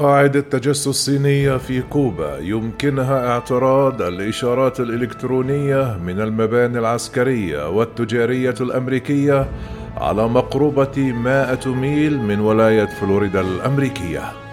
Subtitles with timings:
[0.00, 9.48] قاعدة تجسس صينية في كوبا يمكنها اعتراض الإشارات الإلكترونية من المباني العسكرية والتجارية الأمريكية
[9.96, 14.49] على مقربة 100 ميل من ولاية فلوريدا الأمريكية.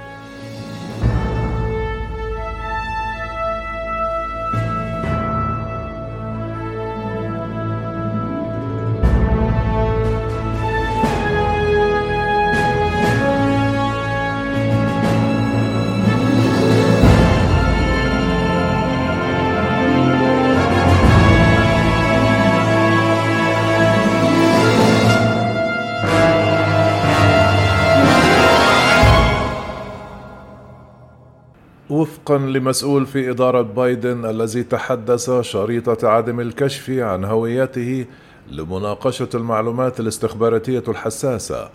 [31.97, 38.05] وفقا لمسؤول في إدارة بايدن الذي تحدث شريطة عدم الكشف عن هويته
[38.51, 41.69] لمناقشة المعلومات الاستخباراتية الحساسة.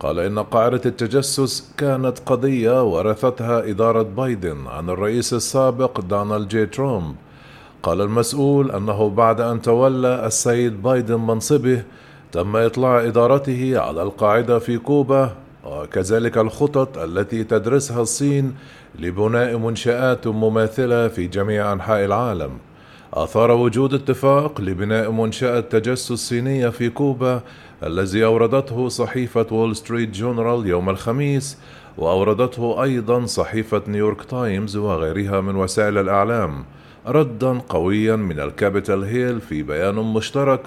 [0.00, 7.14] قال إن قاعدة التجسس كانت قضية ورثتها إدارة بايدن عن الرئيس السابق دونالد جي ترامب.
[7.82, 11.82] قال المسؤول أنه بعد أن تولى السيد بايدن منصبه
[12.32, 18.54] تم إطلاع إدارته على القاعدة في كوبا وكذلك الخطط التي تدرسها الصين
[18.98, 22.50] لبناء منشآت مماثلة في جميع أنحاء العالم.
[23.14, 27.40] أثار وجود اتفاق لبناء منشأة تجسس صينية في كوبا
[27.82, 31.58] الذي أوردته صحيفة وول ستريت جورنال يوم الخميس
[31.98, 36.64] وأوردته أيضا صحيفة نيويورك تايمز وغيرها من وسائل الإعلام
[37.06, 40.60] ردا قويا من الكابيتول هيل في بيان مشترك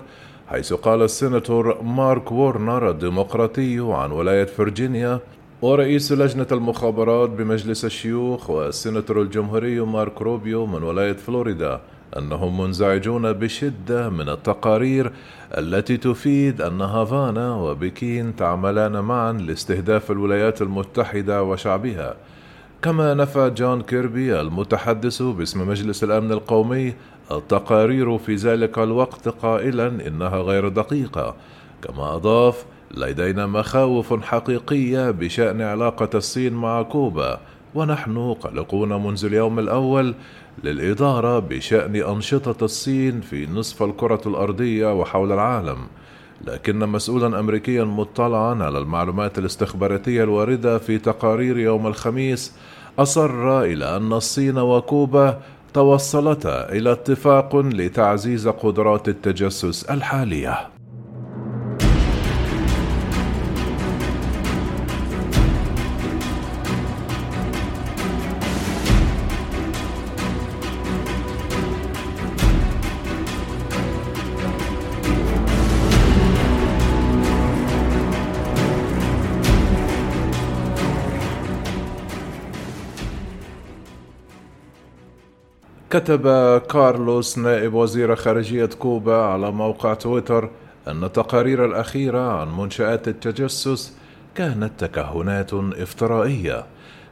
[0.51, 5.19] حيث قال السيناتور مارك وورنر الديمقراطي عن ولاية فرجينيا
[5.61, 11.81] ورئيس لجنة المخابرات بمجلس الشيوخ والسيناتور الجمهوري مارك روبيو من ولاية فلوريدا
[12.17, 15.11] أنهم منزعجون بشدة من التقارير
[15.57, 22.15] التي تفيد أن هافانا وبكين تعملان معا لاستهداف الولايات المتحدة وشعبها.
[22.81, 26.93] كما نفى جون كيربي المتحدث باسم مجلس الأمن القومي
[27.37, 31.35] التقارير في ذلك الوقت قائلا إنها غير دقيقة
[31.81, 32.65] كما أضاف
[32.97, 37.39] لدينا مخاوف حقيقية بشأن علاقة الصين مع كوبا
[37.75, 40.13] ونحن قلقون منذ اليوم الأول
[40.63, 45.77] للإدارة بشأن أنشطة الصين في نصف الكرة الأرضية وحول العالم.
[46.47, 52.55] لكن مسؤولا أمريكيا مطلعا على المعلومات الاستخباراتية الواردة في تقارير يوم الخميس
[52.99, 55.41] أصر إلى أن الصين وكوبا
[55.73, 60.70] توصلتا إلى اتفاق لتعزيز قدرات التجسس الحالية.
[85.91, 90.49] كتب كارلوس نائب وزير خارجية كوبا على موقع تويتر
[90.87, 93.93] أن التقارير الأخيرة عن منشآت التجسس
[94.35, 96.65] كانت تكهنات افترائية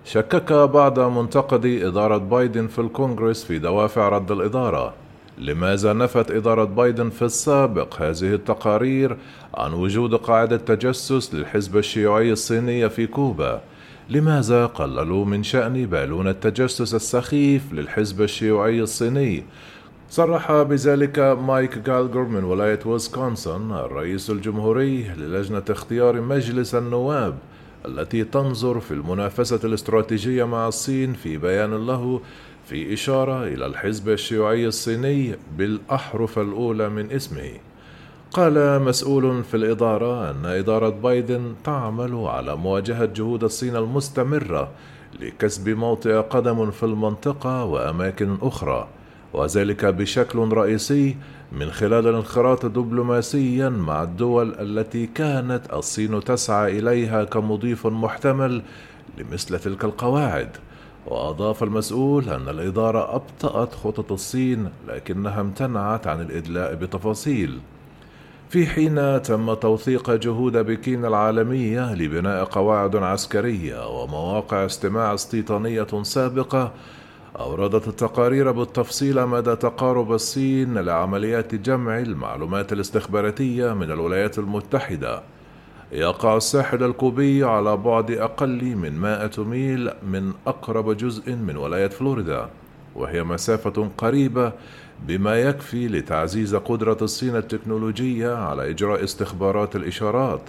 [0.06, 4.94] شكك بعض منتقدي إدارة بايدن في الكونغرس في دوافع رد الإدارة
[5.38, 9.18] لماذا نفت إدارة بايدن في السابق هذه التقارير
[9.54, 13.62] عن وجود قاعدة تجسس للحزب الشيوعي الصيني في كوبا؟
[14.10, 19.44] لماذا قللوا من شأن بالون التجسس السخيف للحزب الشيوعي الصيني؟
[20.10, 27.38] صرح بذلك مايك جالجر من ولاية ويسكونسن الرئيس الجمهوري للجنة اختيار مجلس النواب
[27.86, 32.22] التي تنظر في المنافسة الاستراتيجية مع الصين في بيان له
[32.66, 37.69] في إشارة إلى الحزب الشيوعي الصيني بالأحرف الأولى من اسمه.
[38.34, 44.70] قال مسؤول في الإدارة أن إدارة بايدن تعمل على مواجهة جهود الصين المستمرة
[45.20, 48.88] لكسب موطئ قدم في المنطقة وأماكن أخرى
[49.34, 51.18] وذلك بشكل رئيسي
[51.52, 58.62] من خلال الانخراط دبلوماسيا مع الدول التي كانت الصين تسعى إليها كمضيف محتمل
[59.18, 60.50] لمثل تلك القواعد.
[61.08, 67.60] وأضاف المسؤول أن الإدارة أبطأت خطط الصين لكنها امتنعت عن الإدلاء بتفاصيل.
[68.50, 76.72] في حين تم توثيق جهود بكين العالمية لبناء قواعد عسكرية ومواقع استماع استيطانية سابقة
[77.40, 85.22] أوردت التقارير بالتفصيل مدى تقارب الصين لعمليات جمع المعلومات الاستخباراتية من الولايات المتحدة.
[85.92, 92.50] يقع الساحل الكوبي على بعد أقل من 100 ميل من أقرب جزء من ولاية فلوريدا.
[93.00, 94.52] وهي مسافة قريبة
[95.08, 100.42] بما يكفي لتعزيز قدرة الصين التكنولوجية على إجراء استخبارات الإشارات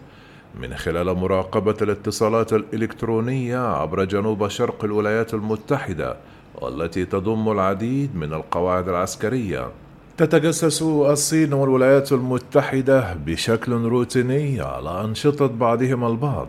[0.60, 6.16] من خلال مراقبة الاتصالات الإلكترونية عبر جنوب شرق الولايات المتحدة
[6.54, 9.68] والتي تضم العديد من القواعد العسكرية.
[10.16, 16.48] تتجسس الصين والولايات المتحدة بشكل روتيني على أنشطة بعضهما البعض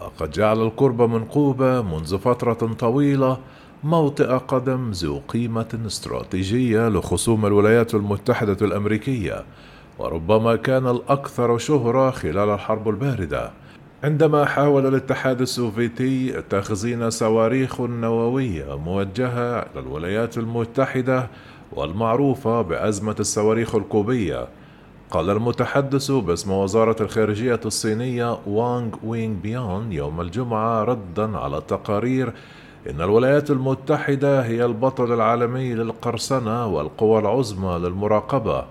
[0.00, 3.38] وقد جعل القرب من قوبة منذ فترة طويلة
[3.84, 9.44] موطئ قدم ذو قيمة استراتيجية لخصوم الولايات المتحدة الأمريكية
[9.98, 13.50] وربما كان الأكثر شهرة خلال الحرب الباردة
[14.04, 21.28] عندما حاول الاتحاد السوفيتي تخزين صواريخ نووية موجهة إلى الولايات المتحدة
[21.72, 24.48] والمعروفة بأزمة الصواريخ الكوبية.
[25.10, 32.32] قال المتحدث باسم وزارة الخارجية الصينية وانغ وينغ بيون يوم الجمعة ردا على التقارير
[32.90, 38.64] إن الولايات المتحدة هي البطل العالمي للقرصنة والقوى العظمى للمراقبة.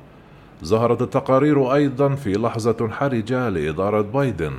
[0.66, 4.54] ظهرت التقارير أيضا في لحظة حرجة لإدارة بايدن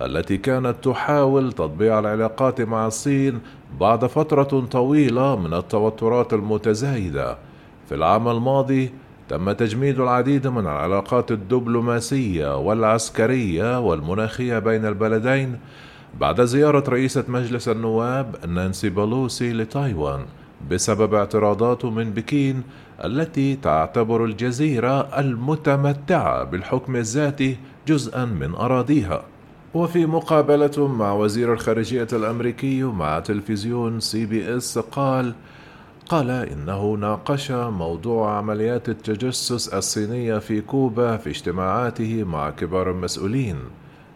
[0.00, 3.40] التي كانت تحاول تطبيع العلاقات مع الصين
[3.80, 7.36] بعد فترة طويلة من التوترات المتزايدة.
[7.88, 8.92] في العام الماضي
[9.28, 15.58] تم تجميد العديد من العلاقات الدبلوماسية والعسكرية والمناخية بين البلدين
[16.20, 20.24] بعد زيارة رئيسة مجلس النواب نانسي بلوسي لتايوان
[20.70, 22.62] بسبب اعتراضات من بكين
[23.04, 27.56] التي تعتبر الجزيرة المتمتعة بالحكم الذاتي
[27.88, 29.24] جزءا من أراضيها.
[29.74, 35.34] وفي مقابلة مع وزير الخارجية الأمريكي مع تلفزيون سي بي إس قال
[36.08, 43.56] قال إنه ناقش موضوع عمليات التجسس الصينية في كوبا في اجتماعاته مع كبار المسؤولين.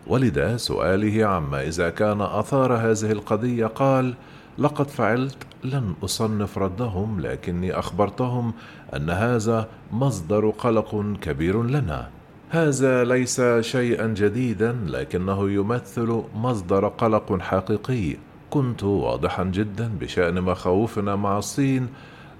[0.06, 4.14] ولدى سؤاله عما إذا كان أثار هذه القضية قال
[4.58, 8.52] لقد فعلت لن أصنف ردهم لكني أخبرتهم
[8.96, 12.08] أن هذا مصدر قلق كبير لنا.
[12.50, 18.16] هذا ليس شيئا جديدا لكنه يمثل مصدر قلق حقيقي.
[18.50, 21.88] كنت واضحا جدا بشأن مخاوفنا مع الصين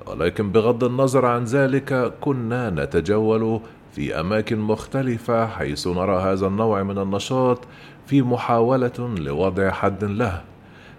[0.06, 3.60] ولكن بغض النظر عن ذلك كنا نتجول
[3.96, 7.58] في أماكن مختلفة حيث نرى هذا النوع من النشاط
[8.06, 10.42] في محاولة لوضع حد له.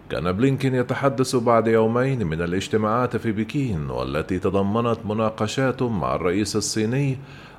[0.10, 7.18] كان بلينكين يتحدث بعد يومين من الاجتماعات في بكين والتي تضمنت مناقشات مع الرئيس الصيني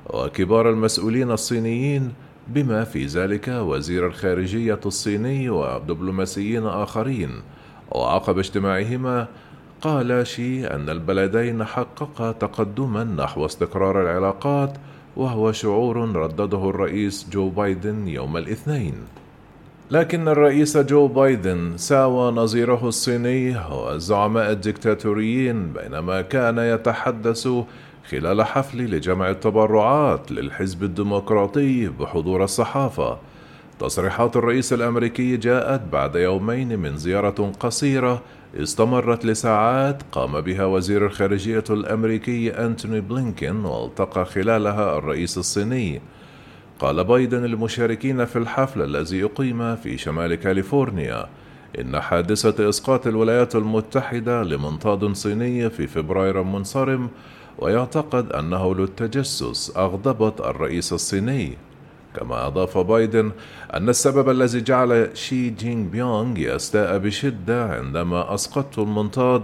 [0.09, 2.13] وكبار المسؤولين الصينيين
[2.47, 7.31] بما في ذلك وزير الخارجية الصيني ودبلوماسيين آخرين.
[7.91, 9.27] وعقب اجتماعهما
[9.81, 14.77] قال شي أن البلدين حققا تقدما نحو استقرار العلاقات
[15.19, 18.93] وهو شعور ردده الرئيس جو بايدن يوم الاثنين.
[19.91, 27.47] لكن الرئيس جو بايدن ساوى نظيره الصيني والزعماء الدكتاتوريين بينما كان يتحدث
[28.09, 33.17] خلال حفل لجمع التبرعات للحزب الديمقراطي بحضور الصحافة.
[33.79, 38.21] تصريحات الرئيس الأمريكي جاءت بعد يومين من زيارة قصيرة
[38.55, 46.01] استمرت لساعات قام بها وزير الخارجية الأمريكي أنتوني بلينكين والتقى خلالها الرئيس الصيني.
[46.79, 51.25] قال بايدن للمشاركين في الحفل الذي أقيم في شمال كاليفورنيا
[51.79, 57.09] إن حادثة إسقاط الولايات المتحدة لمنطاد صيني في فبراير منصرم
[57.57, 61.57] ويعتقد أنه للتجسس أغضبت الرئيس الصيني.
[62.15, 63.31] كما أضاف بايدن
[63.73, 69.43] أن السبب الذي جعل شي جينغ بيونغ يستاء بشدة عندما أسقطت المنطاد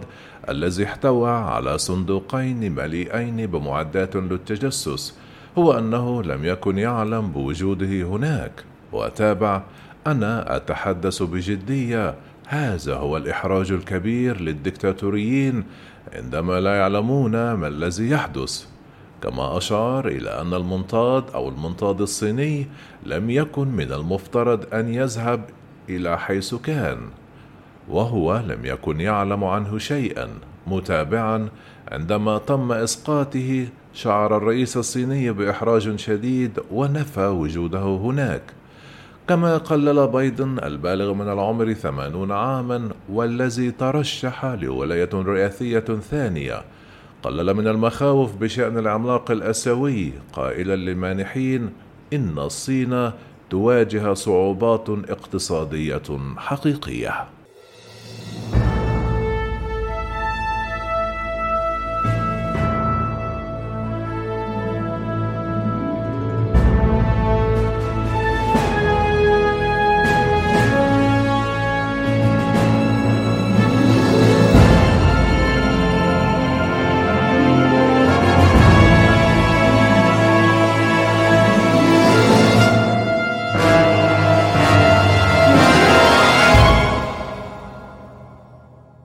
[0.50, 5.18] الذي احتوى على صندوقين مليئين بمعدات للتجسس
[5.58, 9.64] هو أنه لم يكن يعلم بوجوده هناك وتابع
[10.08, 12.16] أنا أتحدث بجدية
[12.48, 15.64] هذا هو الإحراج الكبير للدكتاتوريين
[16.14, 18.75] عندما لا يعلمون ما الذي يحدث.
[19.24, 22.68] كما أشار إلى أن المنطاد أو المنطاد الصيني
[23.04, 25.42] لم يكن من المفترض أن يذهب
[25.90, 26.98] إلى حيث كان
[27.90, 30.28] وهو لم يكن يعلم عنه شيئا
[30.68, 31.50] متابعا
[31.92, 38.42] عندما تم إسقاطه شعر الرئيس الصيني بإحراج شديد ونفى وجوده هناك.
[39.28, 46.62] كما قلل بايدن البالغ من العمر ثمانون عاما والذي ترشح لولاية رئاسية ثانية
[47.26, 51.70] قلل من المخاوف بشأن العملاق الآسيوي قائلا للمانحين
[52.14, 53.12] إن الصين
[53.50, 56.04] تواجه صعوبات اقتصادية
[56.38, 57.26] حقيقية.